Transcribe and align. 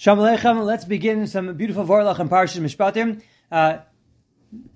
Shalom 0.00 0.20
Aleichem. 0.20 0.64
Let's 0.64 0.84
begin 0.84 1.26
some 1.26 1.52
beautiful 1.56 1.84
Vorlach 1.84 2.20
and 2.20 2.30
Parshas 2.30 2.60
Mishpatim. 2.60 3.20
Uh, 3.50 3.78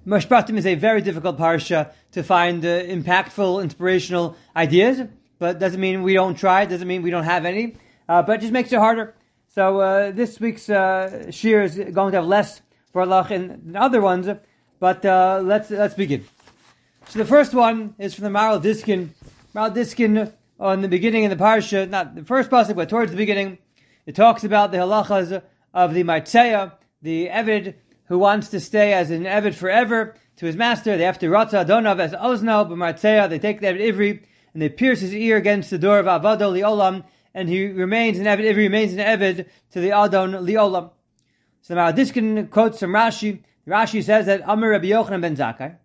Mishpatim 0.04 0.56
is 0.56 0.67
a 0.67 0.75
very 0.75 1.00
difficult 1.00 1.38
parsha 1.38 1.92
to 2.10 2.25
find 2.25 2.64
uh, 2.64 2.83
impactful, 2.83 3.62
inspirational 3.62 4.36
ideas, 4.56 5.00
but 5.38 5.60
doesn't 5.60 5.80
mean 5.80 6.02
we 6.02 6.14
don't 6.14 6.34
try. 6.34 6.64
Doesn't 6.64 6.88
mean 6.88 7.02
we 7.02 7.10
don't 7.10 7.22
have 7.22 7.44
any, 7.44 7.76
uh, 8.08 8.22
but 8.22 8.38
it 8.38 8.40
just 8.40 8.52
makes 8.52 8.72
it 8.72 8.80
harder. 8.80 9.14
So 9.46 9.79
uh, 9.79 10.11
this 10.11 10.40
week's 10.40 10.69
uh, 10.69 11.30
shir 11.30 11.62
is 11.62 11.77
going 11.77 12.11
to 12.11 12.18
have 12.18 12.27
less 12.27 12.61
Vorlach 12.93 13.29
than 13.29 13.77
other 13.77 14.00
ones, 14.00 14.27
but 14.80 15.04
uh, 15.04 15.41
let's 15.45 15.70
let's 15.70 15.95
begin. 15.95 16.25
So 17.11 17.20
the 17.20 17.27
first 17.27 17.54
one 17.54 17.95
is 17.96 18.12
from 18.12 18.25
the 18.25 18.30
Maharil 18.36 18.61
Diskin. 18.61 19.14
Maharil 19.54 19.73
Diskin 19.73 20.32
on 20.59 20.82
the 20.82 20.89
beginning 20.89 21.25
of 21.27 21.30
the 21.39 21.45
parsha, 21.45 21.89
not 21.89 22.16
the 22.16 22.25
first 22.25 22.50
pasuk, 22.50 22.75
but 22.75 22.89
towards 22.89 23.12
the 23.12 23.16
beginning. 23.16 23.59
It 24.05 24.14
talks 24.16 24.43
about 24.43 24.73
the 24.73 24.79
halachas 24.79 25.43
of 25.73 25.95
the 25.95 26.02
Martzeya, 26.02 26.73
the 27.02 27.29
Evid 27.29 27.74
who 28.06 28.19
wants 28.19 28.48
to 28.48 28.61
stay 28.61 28.92
as 28.92 29.11
an 29.11 29.25
Evid 29.25 29.55
forever 29.55 30.16
to 30.37 30.47
his 30.47 30.56
master. 30.56 30.97
They 30.97 31.05
have 31.05 31.19
to 31.20 31.27
Ratza 31.27 31.65
Adonav 31.65 32.01
as 32.01 32.12
Oznal, 32.12 32.69
but 32.69 33.30
they 33.30 33.38
take 33.38 33.61
the 33.61 33.69
Evid 33.69 33.80
Ivri 33.80 34.23
and 34.52 34.61
they 34.61 34.69
pierce 34.69 35.01
his 35.01 35.15
ear 35.15 35.37
against 35.37 35.70
the 35.70 35.78
door 35.78 35.98
of 35.98 36.06
Avado 36.06 36.52
Liolam, 36.52 37.05
and 37.33 37.48
he 37.48 37.66
remains 37.69 38.19
an 38.19 38.27
Evid, 38.27 38.45
Ivri 38.45 38.56
remains 38.56 38.92
an 38.92 38.98
Evid 38.98 39.47
to 39.70 39.80
the 39.80 39.92
Adon 39.92 40.33
Liolam. 40.33 40.91
So 41.62 41.75
now 41.75 41.92
this 41.92 42.11
can 42.11 42.48
quote 42.48 42.75
some 42.75 42.91
Rashi. 42.91 43.42
Rashi 43.66 44.03
says 44.03 44.27
that 44.27 44.47
Amr 44.48 44.70
Rabbi 44.70 44.89
Yochanan 44.89 45.20
ben 45.20 45.37
Zakkai, 45.37 45.77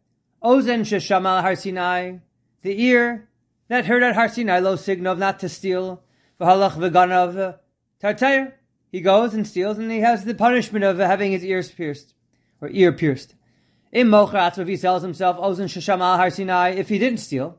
Ozen 0.44 0.82
Sheshamal 0.82 1.42
Har 1.42 1.56
Sinai, 1.56 2.18
the 2.64 2.84
ear 2.84 3.30
that 3.68 3.86
heard 3.86 4.02
at 4.02 4.16
Har 4.16 4.28
Sinai, 4.28 4.60
lo 4.60 4.76
signov, 4.76 5.20
not 5.20 5.40
to 5.40 5.48
steal, 5.48 6.02
v'halach 6.42 6.74
v'ganav, 6.74 7.60
Tartayer. 8.02 8.54
He 8.92 9.02
goes 9.02 9.34
and 9.34 9.46
steals, 9.46 9.78
and 9.78 9.92
he 9.92 10.00
has 10.00 10.24
the 10.24 10.34
punishment 10.34 10.86
of 10.86 10.98
having 10.98 11.32
his 11.32 11.44
ears 11.44 11.72
pierced, 11.72 12.14
or 12.62 12.70
ear 12.70 12.92
pierced. 12.92 13.36
In 13.92 14.08
Mochrat, 14.08 14.58
if 14.58 14.68
he 14.68 14.78
sells 14.78 15.02
himself, 15.02 15.38
Ozen 15.38 15.66
Shasham 15.66 16.00
al 16.00 16.78
if 16.78 16.90
he 16.90 17.00
didn't 17.00 17.20
steal, 17.20 17.58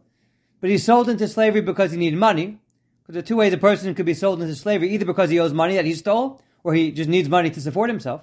but 0.61 0.71
he's 0.71 0.85
sold 0.85 1.09
into 1.09 1.29
slavery 1.29 1.61
because 1.61 1.91
he 1.91 1.99
needed 1.99 2.19
money, 2.19 2.59
because 3.03 3.15
there 3.15 3.23
are 3.23 3.27
two 3.27 3.37
ways 3.37 3.53
a 3.53 3.59
person 3.59 3.95
could 3.95 4.07
be 4.07 4.15
sold 4.15 4.41
into 4.41 4.55
slavery, 4.55 4.91
either 4.91 5.05
because 5.05 5.31
he 5.31 5.39
owes 5.39 5.53
money 5.53 5.75
that 5.77 5.85
he 5.85 5.95
stole, 5.95 6.41
or 6.65 6.75
he 6.75 6.93
just 6.93 7.11
needs 7.11 7.29
money 7.29 7.51
to 7.51 7.61
support 7.61 7.91
himself. 7.91 8.23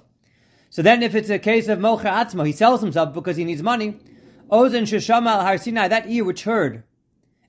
So 0.69 0.81
then 0.81 1.03
if 1.03 1.15
it's 1.15 1.29
a 1.29 1.39
case 1.39 1.67
of 1.67 1.79
Mocha 1.79 2.07
Atzmo, 2.07 2.45
he 2.45 2.51
sells 2.51 2.81
himself 2.81 3.13
because 3.13 3.37
he 3.37 3.45
needs 3.45 3.61
money, 3.63 3.99
Ozen 4.49 4.83
Shasham 4.83 5.27
al 5.27 5.89
that 5.89 6.09
ear 6.09 6.23
which 6.23 6.43
heard, 6.43 6.83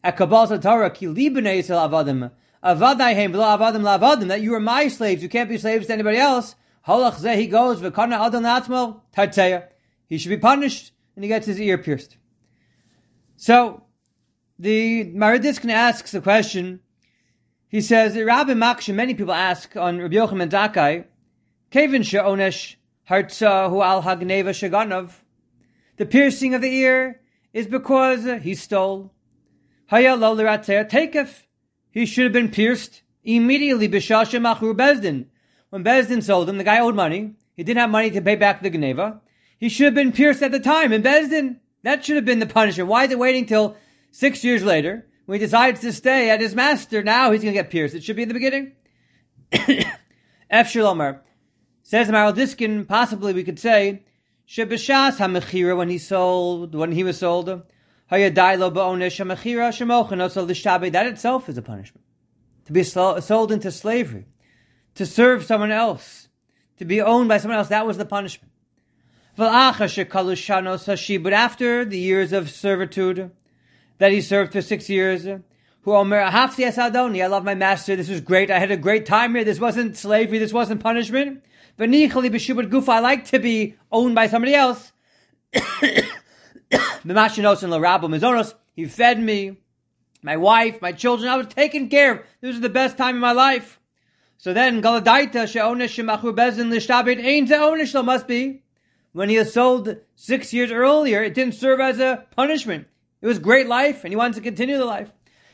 at 0.03 0.17
Kabbalah 0.17 0.58
Torah, 0.58 0.91
Ki 0.91 1.06
Libene 1.06 1.58
Yisrael 1.58 1.91
Avadim, 1.91 2.30
avadim 2.67 4.28
that 4.28 4.41
you 4.41 4.55
are 4.55 4.61
my 4.61 4.89
slaves, 4.89 5.22
you 5.22 5.28
can't 5.28 5.48
be 5.48 5.59
slaves 5.59 5.86
to 5.86 5.92
anybody 5.92 6.19
else. 6.19 6.55
Zeh, 6.86 7.36
he 7.36 7.47
goes, 7.47 7.81
tarteya. 7.81 9.69
He 10.08 10.19
should 10.19 10.28
be 10.28 10.36
punished, 10.36 10.92
and 11.14 11.25
he 11.25 11.28
gets 11.28 11.47
his 11.47 11.61
ear 11.61 11.78
pierced. 11.78 12.17
So, 13.36 13.83
the 14.58 15.05
Maharil 15.12 15.42
Diskin 15.42 15.70
asks 15.70 16.12
the 16.12 16.20
question, 16.20 16.81
he 17.69 17.81
says, 17.81 18.17
Rabbi 18.17 18.53
Maksha, 18.53 18.95
many 18.95 19.14
people 19.14 19.34
ask 19.34 19.77
on 19.77 19.98
Rabbi 19.98 20.14
Yochanan 20.14 20.42
and 20.42 20.53
Zakkai, 20.53 21.05
Kevin 21.70 22.03
she'onesh 22.03 22.77
hartza 23.11 23.69
hu 23.69 23.83
al 23.83 24.03
hagneva 24.03 24.51
shaganov. 24.51 25.12
The 25.97 26.06
piercing 26.06 26.55
of 26.55 26.62
the 26.62 26.73
ear 26.75 27.20
is 27.53 27.67
because 27.67 28.25
he 28.42 28.55
stole. 28.55 29.12
Haya 29.86 30.14
lo 30.17 30.36
takef 30.36 31.42
he 31.97 32.05
should 32.05 32.25
have 32.25 32.33
been 32.34 32.50
pierced 32.50 33.00
immediately. 33.25 33.89
B'shasha 33.89 34.39
machur 34.39 34.77
bezdin. 34.77 35.28
When 35.70 35.83
Bezdin 35.83 36.22
sold 36.22 36.47
him, 36.47 36.58
the 36.58 36.64
guy 36.64 36.78
owed 36.78 36.94
money. 36.94 37.33
He 37.56 37.64
didn't 37.64 37.80
have 37.80 37.89
money 37.89 38.11
to 38.11 38.20
pay 38.20 38.36
back 38.36 38.62
the 38.62 38.69
Geneva. 38.69 39.22
He 39.58 39.70
should 39.70 39.86
have 39.86 39.94
been 39.94 40.12
pierced 40.12 40.42
at 40.42 40.52
the 40.52 40.61
time 40.61 40.92
in 40.92 41.02
Bezdin. 41.02 41.56
That 41.84 42.05
should 42.05 42.17
have 42.17 42.27
been 42.27 42.39
the 42.39 42.47
punishment. 42.47 42.91
Why 42.91 43.05
is 43.05 43.12
it 43.12 43.19
waiting 43.19 43.46
till 43.46 43.77
six 44.11 44.45
years 44.45 44.62
later 44.62 45.06
when 45.24 45.40
he 45.40 45.46
decides 45.46 45.80
to 45.80 45.92
stay 45.92 46.29
at 46.29 46.42
his 46.42 46.55
master? 46.55 47.02
Now 47.02 47.30
he's 47.30 47.40
going 47.40 47.55
to 47.55 47.62
get 47.62 47.70
pierced. 47.70 47.95
It 47.95 48.05
should 48.05 48.17
be 48.17 48.24
in 48.24 48.29
the 48.29 48.35
beginning. 48.35 48.73
F. 50.51 50.70
Shalomar 50.70 51.20
says 51.83 52.08
Maharil 52.08 52.35
Diskin, 52.35 52.85
possibly 52.85 53.33
we 53.33 53.42
could 53.42 53.58
say, 53.58 54.02
Shebeshas 54.46 55.17
HaMechira, 55.17 55.74
when 55.74 55.89
he 55.89 55.96
sold, 55.96 56.74
when 56.74 56.92
he 56.92 57.05
was 57.05 57.18
sold, 57.18 57.62
that 60.90 61.06
itself 61.06 61.48
is 61.48 61.58
a 61.58 61.62
punishment. 61.62 62.05
To 62.67 62.72
be 62.72 62.83
sold 62.83 63.52
into 63.52 63.70
slavery, 63.70 64.27
to 64.94 65.06
serve 65.06 65.44
someone 65.44 65.72
else, 65.72 66.28
to 66.78 66.84
be 66.84 67.00
owned 67.00 67.28
by 67.28 67.39
someone 67.39 67.58
else, 67.58 67.68
that 67.68 67.86
was 67.86 67.96
the 67.98 68.05
punishment. 68.05 68.52
But 69.36 69.52
after 69.52 69.86
the 71.84 71.98
years 71.98 72.33
of 72.33 72.50
servitude 72.50 73.30
that 73.98 74.12
he 74.12 74.20
served 74.20 74.52
for 74.52 74.62
six 74.62 74.88
years, 74.88 75.24
who 75.83 75.94
Omer 75.94 76.20
Adoni, 76.20 77.23
I 77.23 77.27
love 77.27 77.44
my 77.44 77.55
master, 77.55 77.94
this 77.96 78.08
was 78.08 78.20
great, 78.20 78.50
I 78.50 78.58
had 78.58 78.70
a 78.70 78.77
great 78.77 79.06
time 79.06 79.34
here, 79.34 79.44
this 79.44 79.61
wasn't 79.61 79.96
slavery, 79.96 80.38
this 80.38 80.52
wasn't 80.52 80.80
punishment. 80.80 81.42
I 81.78 81.86
like 81.86 83.24
to 83.27 83.38
be 83.38 83.77
owned 83.92 84.14
by 84.14 84.27
somebody 84.27 84.55
else. 84.55 84.92
Mimashinos 86.71 87.63
and 87.63 87.73
Larabo. 87.73 88.55
He 88.75 88.87
fed 88.87 89.21
me, 89.21 89.57
my 90.23 90.37
wife, 90.37 90.83
my 90.83 90.93
children. 90.93 91.29
I 91.29 91.37
was 91.37 91.47
taken 91.47 91.89
care 91.89 92.13
of. 92.13 92.19
This 92.41 92.53
was 92.53 92.61
the 92.61 92.69
best 92.69 92.97
time 92.97 93.17
of 93.17 93.21
my 93.21 93.33
life. 93.33 93.81
So 94.39 94.53
then, 94.53 94.83
Galadaita 94.83 95.49
she'onish 95.49 95.97
shemachur 95.97 96.35
bezin 96.37 96.71
l'shtabit 96.71 97.25
ein 97.25 97.47
ze'onish 97.47 98.05
must 98.05 98.27
be. 98.27 98.63
When 99.13 99.31
he 99.31 99.39
was 99.39 99.53
sold 99.53 99.97
six 100.15 100.53
years 100.53 100.71
earlier, 100.71 101.23
it 101.23 101.33
didn't 101.33 101.55
serve 101.55 101.81
as 101.81 101.99
a 102.01 102.27
punishment. 102.37 102.87
It 103.23 103.27
was 103.27 103.39
great 103.39 103.67
life, 103.67 104.05
and 104.05 104.13
he 104.13 104.17
wanted 104.17 104.35
to 104.35 104.43
continue 104.43 104.77
the 104.77 104.85
life. 104.85 105.11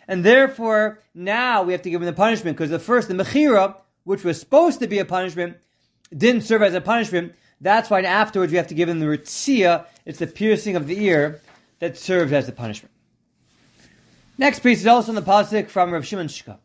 And 0.09 0.25
therefore, 0.25 0.99
now 1.15 1.63
we 1.63 1.73
have 1.73 1.83
to 1.83 1.91
give 1.91 2.03
him 2.03 2.07
the 2.07 2.13
punishment, 2.13 2.57
because 2.57 2.71
the 2.71 2.81
first, 2.81 3.07
the 3.07 3.15
mechira, 3.15 3.77
which 4.03 4.25
was 4.25 4.41
supposed 4.41 4.81
to 4.81 4.89
be 4.89 4.99
a 4.99 5.05
punishment, 5.05 5.59
didn't 6.15 6.43
serve 6.43 6.63
as 6.63 6.75
a 6.75 6.81
punishment. 6.81 7.35
That's 7.63 7.89
why 7.89 8.03
afterwards 8.03 8.51
we 8.51 8.59
have 8.59 8.67
to 8.67 8.75
give 8.75 8.89
him 8.89 8.99
the 8.99 9.07
ritzia. 9.07 9.87
It's 10.05 10.19
the 10.19 10.27
piercing 10.27 10.75
of 10.75 10.89
the 10.89 11.01
ear 11.05 11.41
that 11.79 11.97
serves 11.97 12.33
as 12.33 12.47
the 12.47 12.53
punishment. 12.53 12.93
Next 14.37 14.59
piece 14.61 14.81
is 14.81 14.87
also 14.89 15.13
in 15.13 15.15
the 15.15 15.23
pasuk 15.23 15.69
from 15.69 15.93
Rav 15.93 16.05
Shimon 16.05 16.27
Shkop. 16.27 16.59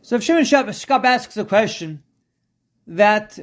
So 0.00 0.16
Rav 0.16 0.24
Shimon 0.24 0.44
Shkop 0.44 1.04
asks 1.04 1.34
the 1.34 1.44
question 1.44 2.02
that 2.86 3.38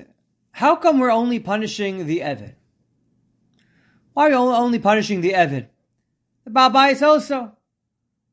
how 0.52 0.76
come 0.76 0.98
we're 0.98 1.12
only 1.12 1.40
punishing 1.40 2.08
the 2.08 2.22
Evid? 2.22 2.56
Why 4.14 4.28
are 4.28 4.30
we 4.30 4.36
only 4.36 4.80
punishing 4.80 5.22
the 5.22 5.34
Evid? 5.34 5.68
The 6.46 6.52
Babais 6.52 7.04
also. 7.04 7.56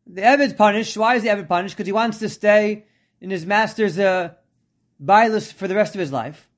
The 0.07 0.23
Evid's 0.23 0.55
punished. 0.55 0.97
Why 0.97 1.17
is 1.17 1.25
the 1.25 1.29
Evid 1.29 1.47
punished? 1.47 1.77
Because 1.77 1.87
he 1.87 1.93
wants 1.93 2.19
to 2.21 2.29
stay 2.31 2.87
in 3.21 3.29
his 3.29 3.45
master's 3.45 3.99
uh, 3.99 4.31
for 4.99 5.69
the 5.69 5.75
rest 5.75 5.95
of 5.95 6.01
his 6.01 6.11
life. 6.11 6.50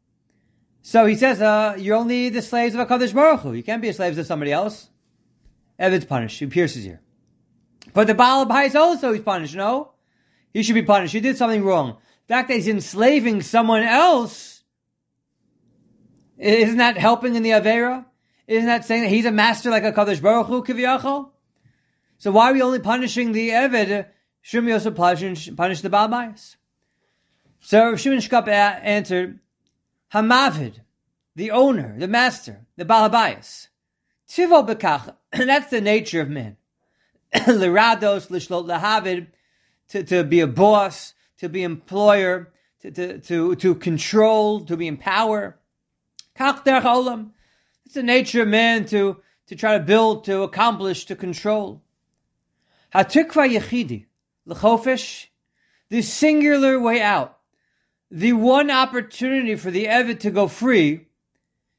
So 0.83 1.07
he 1.07 1.15
says, 1.15 1.41
uh, 1.41 1.77
you're 1.79 1.97
only 1.97 2.29
the 2.29 2.43
slaves 2.43 2.75
of 2.75 2.81
a 2.81 2.87
Baruch 2.87 3.41
Hu. 3.41 3.53
You 3.53 3.63
can't 3.63 3.81
be 3.81 3.89
a 3.89 3.95
slave 3.95 4.19
of 4.19 4.27
somebody 4.27 4.51
else. 4.51 4.89
Evid's 5.79 6.05
punished. 6.05 6.41
He 6.41 6.47
pierces 6.47 6.85
here. 6.85 7.01
But 7.95 8.09
the 8.09 8.15
Baal 8.15 8.47
Bais 8.47 8.75
also 8.75 9.13
is 9.13 9.21
punished, 9.21 9.55
no? 9.55 9.93
He 10.53 10.63
should 10.63 10.75
be 10.75 10.83
punished. 10.83 11.13
He 11.13 11.21
did 11.21 11.37
something 11.37 11.65
wrong. 11.65 11.99
The 12.27 12.35
fact 12.35 12.49
that 12.49 12.55
he's 12.55 12.69
enslaving 12.69 13.43
someone 13.43 13.83
else, 13.83 14.65
isn't 16.37 16.79
that 16.79 16.99
helping 16.99 17.37
in 17.37 17.43
the 17.43 17.51
Avera? 17.51 18.05
Isn't 18.49 18.67
that 18.67 18.85
saying 18.85 19.03
that 19.03 19.09
he's 19.09 19.25
a 19.25 19.33
master 19.33 19.71
like 19.71 19.85
a 19.85 19.93
Kadosh 19.93 20.21
Baruch 20.21 20.47
Hu? 20.47 21.31
So 22.19 22.33
why 22.33 22.51
are 22.51 22.53
we 22.53 22.63
only 22.63 22.81
punishing 22.81 23.33
the 23.33 23.51
Eved? 23.51 24.07
Shouldn't 24.41 24.67
we 24.67 24.73
also 24.73 24.91
punish, 24.91 25.55
punish 25.55 25.81
the 25.81 25.91
Baal 25.91 26.09
Bais? 26.09 26.57
So 27.61 27.95
Shimon 27.95 28.19
Shkop 28.19 28.49
answered, 28.49 29.39
Hamavid, 30.13 30.75
the 31.35 31.51
owner, 31.51 31.95
the 31.99 32.09
master, 32.09 32.67
the 32.77 32.85
balabayas. 32.85 33.69
Tivo 34.29 34.67
bekach, 34.67 35.15
that's 35.33 35.71
the 35.71 35.81
nature 35.81 36.21
of 36.21 36.29
man. 36.29 36.57
Lirados, 37.35 38.29
lishlot 38.31 38.67
lahavid, 38.67 39.29
to, 39.89 40.05
to 40.05 40.25
be 40.25 40.41
a 40.41 40.47
boss, 40.47 41.15
to 41.39 41.49
be 41.49 41.63
employer, 41.63 42.53
to, 42.83 42.91
to, 42.91 43.19
to, 43.21 43.55
to 43.57 43.75
control, 43.75 44.61
to 44.67 44.77
be 44.77 44.87
in 44.87 44.99
power. 44.99 45.59
Kach 46.39 46.65
derech 46.65 46.83
olam. 46.83 47.31
It's 47.87 47.95
the 47.95 48.03
nature 48.03 48.43
of 48.43 48.49
man 48.49 48.85
to, 48.87 49.19
to 49.47 49.57
try 49.57 49.79
to 49.79 49.85
build, 49.85 50.25
to 50.25 50.43
accomplish, 50.43 51.07
to 51.07 51.17
control. 51.17 51.83
Hatikva 52.95 53.51
yechidi, 53.51 54.07
lechofesh, 54.47 55.27
the 55.89 56.03
singular 56.03 56.79
way 56.79 57.01
out 57.01 57.39
the 58.13 58.35
one 58.35 58.71
opportunity 58.71 59.57
for 59.57 59.71
the 59.71 59.87
Evid 59.87 60.21
to 60.21 60.31
go 60.31 60.47
free, 60.47 61.07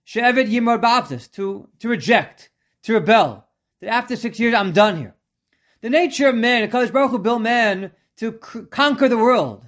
She'evid 0.03 0.50
Yimar 0.50 0.81
Baptist, 0.81 1.35
to, 1.35 1.69
to 1.77 1.88
reject, 1.88 2.50
to 2.81 2.94
rebel. 2.94 3.47
That 3.80 3.89
after 3.89 4.15
six 4.15 4.39
years, 4.39 4.56
I'm 4.56 4.71
done 4.71 4.97
here. 4.97 5.15
The 5.81 5.91
nature 5.91 6.30
of 6.30 6.35
man, 6.35 6.68
Kadosh 6.69 6.91
Baruch 6.91 7.12
Hu 7.12 7.19
built 7.19 7.41
man 7.41 7.91
to 8.18 8.39
c- 8.44 8.62
conquer 8.63 9.07
the 9.07 9.18
world. 9.18 9.63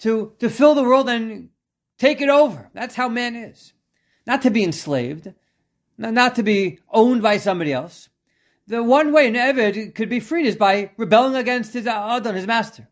to, 0.00 0.32
to 0.38 0.48
fill 0.48 0.74
the 0.74 0.82
world 0.82 1.10
and 1.10 1.50
take 1.98 2.22
it 2.22 2.30
over. 2.30 2.70
That's 2.72 2.94
how 2.94 3.08
man 3.08 3.36
is. 3.36 3.74
Not 4.26 4.40
to 4.42 4.50
be 4.50 4.64
enslaved, 4.64 5.34
not 5.98 6.34
to 6.36 6.42
be 6.42 6.78
owned 6.88 7.20
by 7.20 7.36
somebody 7.36 7.72
else. 7.72 8.08
The 8.68 8.82
one 8.82 9.12
way 9.12 9.26
an 9.26 9.34
Eved 9.34 9.94
could 9.94 10.10
be 10.10 10.20
freed 10.20 10.44
is 10.44 10.54
by 10.54 10.90
rebelling 10.98 11.36
against 11.36 11.72
his 11.72 11.86
Adon, 11.86 12.34
his 12.34 12.46
master. 12.46 12.86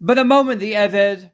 But 0.00 0.14
the 0.14 0.24
moment 0.24 0.60
the 0.60 0.74
Eved 0.74 1.32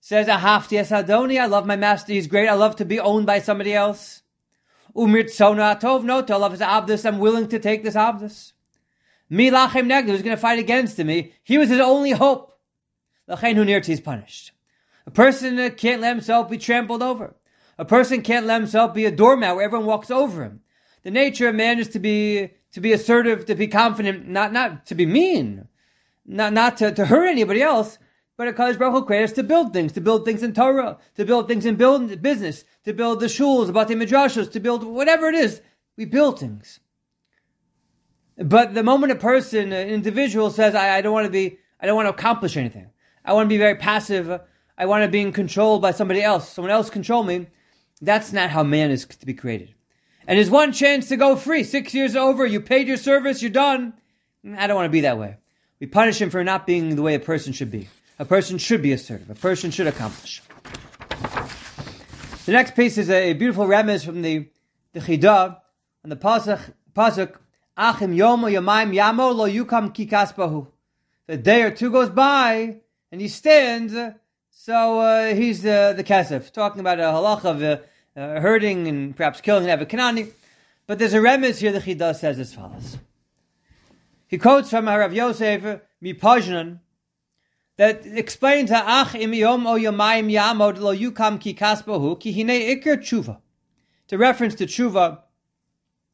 says, 0.00 0.26
Ahafti 0.26 0.78
es 0.78 0.90
Adoni, 0.90 1.38
I 1.38 1.46
love 1.46 1.66
my 1.66 1.76
master, 1.76 2.14
he's 2.14 2.26
great, 2.26 2.48
I 2.48 2.54
love 2.54 2.76
to 2.76 2.86
be 2.86 2.98
owned 2.98 3.26
by 3.26 3.40
somebody 3.40 3.74
else. 3.74 4.22
Umirtzona 4.96 5.78
atov, 5.78 6.04
no, 6.04 6.22
to 6.22 6.38
love 6.38 6.52
his 6.52 6.62
Abdus, 6.62 7.04
I'm 7.04 7.18
willing 7.18 7.48
to 7.48 7.58
take 7.58 7.84
this 7.84 7.94
Abdus. 7.94 8.54
Mi 9.28 9.50
lachem 9.50 9.86
negdu, 9.86 10.08
who's 10.08 10.22
going 10.22 10.34
to 10.34 10.40
fight 10.40 10.58
against 10.58 10.96
me, 10.96 11.34
he 11.42 11.58
was 11.58 11.68
his 11.68 11.80
only 11.80 12.12
hope. 12.12 12.58
Lachen 13.28 13.56
hunirti 13.56 13.90
is 13.90 14.00
punished. 14.00 14.52
A 15.06 15.10
person 15.10 15.70
can't 15.72 16.00
let 16.00 16.14
himself 16.14 16.48
be 16.48 16.56
trampled 16.56 17.02
over. 17.02 17.36
A 17.76 17.84
person 17.84 18.22
can't 18.22 18.46
let 18.46 18.62
himself 18.62 18.94
be 18.94 19.04
a 19.04 19.10
doormat 19.10 19.56
where 19.56 19.64
everyone 19.66 19.86
walks 19.86 20.10
over 20.10 20.42
him. 20.42 20.62
The 21.06 21.12
nature 21.12 21.48
of 21.48 21.54
man 21.54 21.78
is 21.78 21.86
to 21.90 22.00
be 22.00 22.50
to 22.72 22.80
be 22.80 22.92
assertive, 22.92 23.44
to 23.44 23.54
be 23.54 23.68
confident, 23.68 24.26
not 24.26 24.52
not 24.52 24.86
to 24.86 24.96
be 24.96 25.06
mean, 25.06 25.68
not 26.26 26.52
not 26.52 26.78
to, 26.78 26.90
to 26.90 27.06
hurt 27.06 27.28
anybody 27.28 27.62
else. 27.62 27.98
But 28.36 28.52
Hakadosh 28.52 28.76
Baruch 28.76 28.92
Hu 28.92 29.04
created 29.04 29.26
us 29.26 29.32
to 29.34 29.44
build 29.44 29.72
things, 29.72 29.92
to 29.92 30.00
build 30.00 30.24
things 30.24 30.42
in 30.42 30.52
Torah, 30.52 30.98
to 31.14 31.24
build 31.24 31.46
things 31.46 31.64
in 31.64 31.76
build 31.76 32.20
business, 32.22 32.64
to 32.86 32.92
build 32.92 33.20
the 33.20 33.26
shuls, 33.26 33.68
about 33.68 33.86
the 33.86 33.94
midrashos, 33.94 34.50
to 34.50 34.58
build 34.58 34.82
whatever 34.82 35.28
it 35.28 35.36
is. 35.36 35.60
We 35.96 36.06
build 36.06 36.40
things. 36.40 36.80
But 38.36 38.74
the 38.74 38.82
moment 38.82 39.12
a 39.12 39.14
person, 39.14 39.72
an 39.72 39.88
individual 39.88 40.50
says, 40.50 40.74
I, 40.74 40.96
I 40.96 41.02
don't 41.02 41.12
want 41.12 41.26
to 41.26 41.30
be, 41.30 41.58
I 41.80 41.86
don't 41.86 41.94
want 41.94 42.06
to 42.06 42.14
accomplish 42.14 42.56
anything. 42.56 42.90
I 43.24 43.32
want 43.32 43.46
to 43.46 43.54
be 43.54 43.58
very 43.58 43.76
passive. 43.76 44.40
I 44.76 44.86
want 44.86 45.04
to 45.04 45.08
be 45.08 45.30
controlled 45.30 45.82
by 45.82 45.92
somebody 45.92 46.20
else. 46.20 46.48
Someone 46.48 46.72
else 46.72 46.90
control 46.90 47.22
me. 47.22 47.46
That's 48.02 48.32
not 48.32 48.50
how 48.50 48.64
man 48.64 48.90
is 48.90 49.06
to 49.06 49.24
be 49.24 49.34
created. 49.34 49.75
And 50.26 50.38
there's 50.38 50.50
one 50.50 50.72
chance 50.72 51.08
to 51.08 51.16
go 51.16 51.36
free. 51.36 51.62
Six 51.62 51.94
years 51.94 52.16
over, 52.16 52.44
you 52.44 52.60
paid 52.60 52.88
your 52.88 52.96
service, 52.96 53.42
you're 53.42 53.50
done. 53.50 53.94
I 54.56 54.66
don't 54.66 54.74
want 54.74 54.86
to 54.86 54.90
be 54.92 55.02
that 55.02 55.18
way. 55.18 55.36
We 55.78 55.86
punish 55.86 56.20
him 56.20 56.30
for 56.30 56.42
not 56.42 56.66
being 56.66 56.96
the 56.96 57.02
way 57.02 57.14
a 57.14 57.20
person 57.20 57.52
should 57.52 57.70
be. 57.70 57.88
A 58.18 58.24
person 58.24 58.58
should 58.58 58.82
be 58.82 58.92
assertive. 58.92 59.30
A 59.30 59.34
person 59.34 59.70
should 59.70 59.86
accomplish. 59.86 60.42
The 62.46 62.52
next 62.52 62.74
piece 62.74 62.98
is 62.98 63.10
a, 63.10 63.34
beautiful 63.34 63.66
remez 63.66 64.04
from 64.04 64.22
the, 64.22 64.48
the 64.92 65.00
Chidah 65.00 65.58
on 66.02 66.10
the 66.10 66.16
Pasuk, 66.16 66.60
Pasuk, 66.94 67.34
Achim 67.76 68.16
Yomo 68.16 68.50
Yomaim 68.50 68.94
Yamo 68.94 69.34
Lo 69.34 69.48
Yukam 69.48 69.94
Kikaspahu. 69.94 70.66
A 71.28 71.36
day 71.36 71.62
or 71.62 71.70
two 71.70 71.90
goes 71.90 72.08
by, 72.08 72.80
and 73.12 73.20
he 73.20 73.28
stands, 73.28 73.94
so 74.50 75.00
uh, 75.00 75.34
he's 75.34 75.62
the, 75.62 75.92
the 75.96 76.04
Kesef, 76.04 76.52
talking 76.52 76.80
about 76.80 77.00
a 77.00 77.02
halacha 77.02 77.44
of 77.44 77.62
uh, 77.62 77.78
uh, 78.16 78.40
hurting 78.40 78.88
and 78.88 79.16
perhaps 79.16 79.40
killing 79.40 79.66
Kanani. 79.66 80.30
But 80.86 80.98
there's 80.98 81.14
a 81.14 81.18
remez 81.18 81.58
here 81.58 81.72
that 81.72 81.82
Chidah 81.82 82.14
says 82.14 82.38
as 82.38 82.54
follows. 82.54 82.98
He 84.28 84.38
quotes 84.38 84.70
from 84.70 84.86
Rav 84.86 85.12
Yosef 85.12 85.80
Mipajnan 86.02 86.80
that 87.76 88.06
explains 88.06 88.70
Ach 88.72 89.14
yom 89.14 89.66
o 89.66 89.74
yomayim 89.76 90.32
yamod 90.32 90.78
lo 90.78 90.94
yukam 90.94 91.40
ki 91.40 91.54
kaspahu 91.54 92.18
ki 92.18 92.32
hine 92.32 92.76
ikir 92.76 92.96
tshuva. 92.96 93.38
To 94.08 94.18
reference 94.18 94.54
to 94.56 94.66
tshuva, 94.66 95.20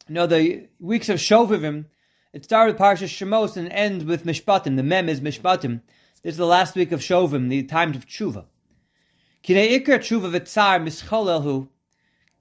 you 0.09 0.15
know, 0.15 0.27
the 0.27 0.69
weeks 0.81 1.09
of 1.09 1.19
Shovavim, 1.19 1.85
it 2.33 2.45
started 2.45 2.73
with 2.73 2.81
Parsha 2.81 3.05
Shemos 3.05 3.57
and 3.57 3.71
ends 3.71 4.05
with 4.05 4.25
Mishpatim. 4.25 4.77
The 4.77 4.83
Mem 4.83 5.09
is 5.09 5.21
Mishpatim. 5.21 5.83
This 6.23 6.33
is 6.33 6.39
the 6.39 6.47
last 6.47 6.75
week 6.75 6.93
of 6.93 7.01
Shovim, 7.01 7.49
the 7.49 7.63
times 7.65 7.97
of 7.97 8.07
tshuva. 8.07 8.47
Kine 9.43 9.69
ikir 9.69 9.99
tshuva 9.99 10.33
v'tzar 10.33 10.83
mischolelhu 10.83 11.69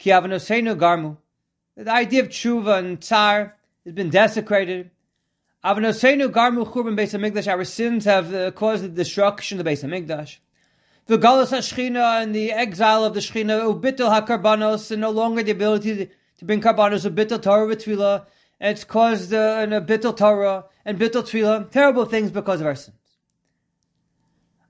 Ki 0.01 0.09
garmu. 0.09 1.17
The 1.77 1.91
idea 1.91 2.23
of 2.23 2.29
tshuva 2.29 2.79
and 2.79 2.99
tsar 2.99 3.55
has 3.85 3.93
been 3.93 4.09
desecrated. 4.09 4.89
Avanosenu 5.63 6.27
garmu 6.31 6.65
churban 6.65 6.97
beis 6.97 7.13
hamikdash. 7.13 7.47
Our 7.47 7.63
sins 7.63 8.05
have 8.05 8.33
uh, 8.33 8.49
caused 8.49 8.83
the 8.83 8.89
destruction 8.89 9.59
of 9.59 9.63
the 9.63 9.69
beis 9.69 9.83
hamikdash. 9.83 10.39
The 11.05 11.19
galus 11.19 11.51
hashchina 11.51 12.23
and 12.23 12.33
the 12.33 12.51
exile 12.51 13.05
of 13.05 13.13
the 13.13 13.19
shchina 13.19 13.61
ubitul 13.71 14.09
hakarbanos 14.09 14.89
and 14.89 15.01
no 15.01 15.11
longer 15.11 15.43
the 15.43 15.51
ability 15.51 16.09
to, 16.39 16.45
bring 16.45 16.61
karbanos 16.61 17.07
ubitul 17.07 17.39
Torah 17.39 17.67
with 17.67 17.85
tefillah. 17.85 18.25
And 18.59 18.71
it's 18.71 18.83
caused 18.83 19.31
uh, 19.35 19.57
an 19.59 19.69
ubitul 19.69 20.17
Torah 20.17 20.65
and 20.83 20.97
bitul 20.97 21.21
tefillah. 21.21 21.69
Terrible 21.69 22.05
things 22.05 22.31
because 22.31 22.59
of 22.59 22.65
our 22.65 22.73
sins. 22.73 22.97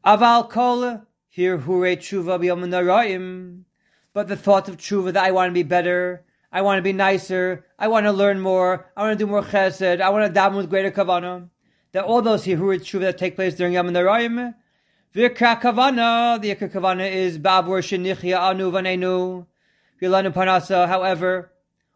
Aval 0.06 0.50
kol 0.50 1.04
here 1.30 1.56
hure 1.56 1.96
tshuva 1.96 2.38
b'yom 2.38 3.64
but 4.14 4.28
the 4.28 4.36
thought 4.36 4.68
of 4.68 4.78
tshuva 4.78 5.14
that 5.14 5.24
I 5.24 5.32
want 5.32 5.50
to 5.50 5.54
be 5.54 5.64
better, 5.64 6.24
I 6.52 6.62
want 6.62 6.80
to 6.80 6.82
be 6.82 6.94
nicer, 6.94 7.66
I 7.80 7.88
want 7.88 8.06
to 8.06 8.12
learn 8.12 8.40
more, 8.40 8.92
I 8.96 9.02
want 9.02 9.18
to 9.18 9.26
do 9.26 9.30
more 9.30 9.44
chesed, 9.44 10.02
I 10.02 10.10
want 10.10 10.34
to 10.34 10.40
daven 10.40 10.58
with 10.58 10.70
greater 10.70 10.92
kavanah. 10.92 11.50
That 11.94 12.06
all 12.06 12.22
those 12.22 12.48
are 12.48 12.56
tshuva 12.56 13.02
that 13.02 13.18
take 13.18 13.36
place 13.36 13.56
during 13.56 13.74
Yom 13.74 13.90
Narayim, 13.90 14.54
Vikra 15.14 15.60
kavana, 15.60 16.42
the 16.42 16.56
ikra 16.56 16.72
kavana 16.72 17.12
is 17.12 17.38
babur 17.38 17.82
shenichya 17.82 18.40
anu 18.40 18.72
vanenu, 18.72 19.46
vilanu 20.02 20.34
panasa. 20.34 20.88
However, 20.88 21.52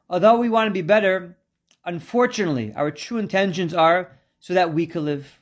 although 0.10 0.36
we 0.36 0.50
want 0.50 0.68
to 0.68 0.74
be 0.74 0.82
better, 0.82 1.38
unfortunately, 1.86 2.74
our 2.76 2.92
true 2.92 3.18
intentions 3.18 3.74
are 3.74 4.12
so 4.40 4.54
that 4.54 4.74
we 4.74 4.86
could 4.86 5.04
live, 5.04 5.40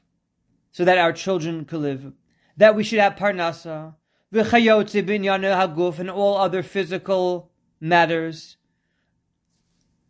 so 0.71 0.85
that 0.85 0.99
our 0.99 1.11
children 1.11 1.65
could 1.65 1.79
live, 1.79 2.13
that 2.57 2.75
we 2.75 2.83
should 2.83 2.99
have 2.99 3.15
parnasa, 3.15 3.95
v'chayotze 4.33 5.05
binyane 5.05 5.55
haguf, 5.55 5.99
and 5.99 6.09
all 6.09 6.37
other 6.37 6.63
physical 6.63 7.51
matters. 7.79 8.57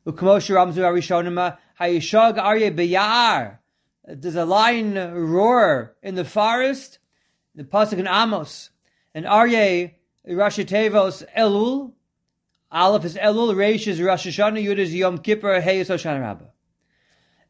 U'kmoshe 0.07 0.53
ramzu 0.55 0.79
arishonima 0.79 1.57
hayishag 1.79 2.37
arye 2.37 2.75
beyar. 2.75 3.59
Does 4.19 4.35
a 4.35 4.45
lion 4.45 4.95
roar 4.95 5.95
in 6.01 6.15
the 6.15 6.25
forest? 6.25 6.99
The 7.55 7.63
pasuk 7.63 7.99
in 7.99 8.07
Amos, 8.07 8.71
and 9.13 9.25
Arye 9.25 9.93
Rashi 10.27 10.65
Tevos 10.65 11.23
Elul. 11.37 11.93
Aleph 12.71 13.05
is 13.05 13.15
Elul, 13.15 13.53
Reish 13.53 13.87
is 13.87 14.01
Rosh 14.01 14.25
Hashanah, 14.25 14.63
Yud 14.63 14.79
is 14.79 14.93
Yom 14.95 15.19
Kippur, 15.19 15.61
Hey 15.61 15.79
is 15.79 15.89
Hoshana 15.89 16.19
Rabbah. 16.19 16.45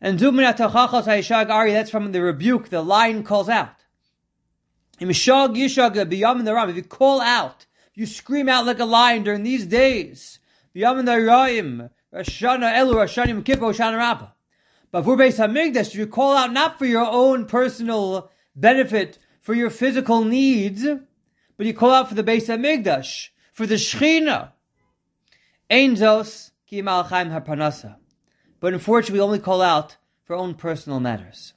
And 0.02 0.20
Zumin 0.20 0.54
Atachachos 0.54 1.06
Hayishag 1.06 1.72
that's 1.72 1.90
from 1.90 2.12
the 2.12 2.22
rebuke, 2.22 2.68
the 2.68 2.82
lion 2.82 3.24
calls 3.24 3.48
out. 3.48 3.83
If 5.10 6.76
you 6.76 6.84
call 6.84 7.22
out, 7.22 7.66
you 7.94 8.06
scream 8.06 8.48
out 8.48 8.66
like 8.66 8.80
a 8.80 8.86
lion 8.86 9.24
during 9.24 9.44
these 9.44 9.66
days. 9.66 10.40
But 10.74 10.86
for 15.04 15.18
Beis 15.18 15.38
Hamikdash, 15.38 15.94
you 15.94 16.08
call 16.08 16.38
out 16.38 16.54
not 16.54 16.80
for 16.80 16.86
your 16.86 17.06
own 17.06 17.46
personal 17.46 18.32
benefit, 18.56 19.20
for 19.42 19.54
your 19.54 19.70
physical 19.70 20.24
needs, 20.24 20.86
but 21.58 21.66
you 21.66 21.74
call 21.74 21.92
out 21.92 22.08
for 22.10 22.16
the 22.16 22.24
Beis 22.24 22.48
Hamikdash, 22.48 23.30
for 23.52 23.66
the 23.66 23.76
Shechina. 23.76 24.52
But 28.60 28.74
unfortunately, 28.74 29.20
we 29.20 29.24
only 29.24 29.40
call 29.40 29.62
out 29.62 29.98
for 30.24 30.36
own 30.36 30.56
personal 30.56 31.00
matters. 31.00 31.54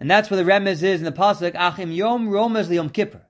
And 0.00 0.10
that's 0.10 0.30
where 0.30 0.42
the 0.42 0.50
remez 0.50 0.82
is 0.82 1.00
in 1.00 1.04
the 1.04 1.12
pasuk. 1.12 1.54
Achim 1.54 1.92
yom 1.92 2.30
romez 2.30 2.70
Yom 2.70 2.88
Kippur. 2.88 3.20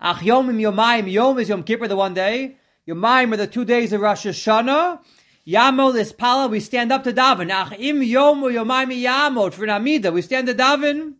Ach 0.00 0.22
yom 0.22 0.48
im 0.48 0.58
yomayim. 0.58 1.10
Yom 1.10 1.38
is 1.40 1.48
Yom 1.48 1.64
Kippur, 1.64 1.88
the 1.88 1.96
one 1.96 2.14
day. 2.14 2.56
Yomayim 2.88 3.32
are 3.32 3.36
the 3.36 3.48
two 3.48 3.64
days 3.64 3.92
of 3.92 4.00
Rosh 4.00 4.26
Hashanah. 4.26 5.00
Yamol 5.46 5.96
is 5.96 6.12
pala. 6.12 6.46
We 6.46 6.60
stand 6.60 6.92
up 6.92 7.02
to 7.04 7.12
daven. 7.12 7.50
Ach 7.50 7.72
im 7.76 8.02
yom 8.04 8.40
yomayim 8.42 9.02
yamot 9.02 9.52
for 9.52 9.66
namida. 9.66 10.12
We 10.12 10.22
stand 10.22 10.46
to 10.46 10.54
daven. 10.54 11.14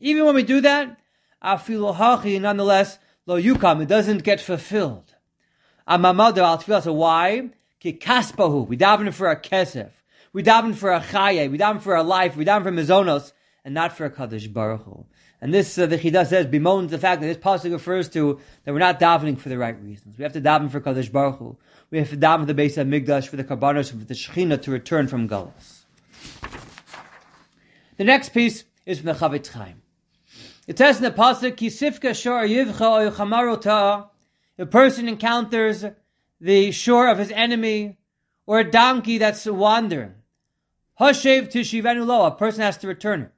Even 0.00 0.24
when 0.24 0.34
we 0.34 0.42
do 0.42 0.62
that, 0.62 0.98
afilu 1.44 1.94
hachi. 1.94 2.40
Nonetheless, 2.40 2.98
lo 3.26 3.40
yukam. 3.40 3.82
It 3.82 3.88
doesn't 3.88 4.24
get 4.24 4.40
fulfilled. 4.40 5.14
Amamada 5.86 6.38
al 6.38 6.58
tefillah. 6.58 6.84
So 6.84 6.94
why? 6.94 7.50
Ki 7.80 7.92
kaspahu. 7.92 8.66
We 8.66 8.78
daven 8.78 9.12
for 9.12 9.30
a 9.30 9.38
kesef. 9.38 9.90
We 10.32 10.42
daven 10.42 10.74
for 10.74 10.90
a 10.90 11.00
chaye. 11.00 11.50
We 11.50 11.58
daven 11.58 11.82
for 11.82 11.94
a 11.94 12.02
life. 12.02 12.34
We 12.34 12.46
daven 12.46 12.62
for 12.62 12.72
mizonos 12.72 13.32
and 13.64 13.74
not 13.74 13.96
for 13.96 14.04
a 14.04 14.10
Kadosh 14.10 14.52
Baruch 14.52 14.82
Hu. 14.82 15.04
And 15.40 15.54
this, 15.54 15.78
uh, 15.78 15.86
the 15.86 15.98
Chidah 15.98 16.26
says, 16.26 16.46
bemoans 16.46 16.90
the 16.90 16.98
fact 16.98 17.20
that 17.20 17.26
this 17.26 17.36
pasuk 17.36 17.72
refers 17.72 18.08
to 18.10 18.40
that 18.64 18.72
we're 18.72 18.78
not 18.78 18.98
davening 18.98 19.38
for 19.38 19.48
the 19.48 19.58
right 19.58 19.80
reasons. 19.82 20.18
We 20.18 20.24
have 20.24 20.32
to 20.32 20.40
daven 20.40 20.70
for 20.70 20.80
Kadosh 20.80 21.12
Baruch 21.12 21.38
Hu. 21.38 21.56
We 21.90 21.98
have 21.98 22.10
to 22.10 22.16
daven 22.16 22.40
for 22.40 22.46
the 22.46 22.54
base 22.54 22.76
of 22.76 22.86
Migdash, 22.86 23.28
for 23.28 23.36
the 23.36 23.44
Karbanos, 23.44 23.90
for 23.90 23.96
the 23.96 24.14
Shechina 24.14 24.60
to 24.62 24.70
return 24.70 25.06
from 25.06 25.28
Galus. 25.28 25.84
The 27.96 28.04
next 28.04 28.30
piece 28.30 28.64
is 28.86 28.98
from 28.98 29.06
the 29.06 29.14
Chafetz 29.14 29.48
Chaim. 29.48 29.82
It 30.66 30.78
says 30.78 30.98
in 30.98 31.04
the 31.04 31.10
pasuk, 31.10 31.52
"Kisifka 31.56 32.14
shor 32.20 32.44
yivcha 32.44 33.10
oychamarota." 33.10 34.08
A 34.58 34.66
person 34.66 35.08
encounters 35.08 35.84
the 36.40 36.72
shore 36.72 37.08
of 37.08 37.18
his 37.18 37.30
enemy, 37.30 37.96
or 38.46 38.60
a 38.60 38.70
donkey 38.70 39.18
that's 39.18 39.46
wandering. 39.46 40.14
Hashev 41.00 41.50
tishivenu 41.50 42.06
lo. 42.06 42.26
A 42.26 42.30
person 42.32 42.62
has 42.62 42.76
to 42.78 42.88
return 42.88 43.22
it. 43.22 43.32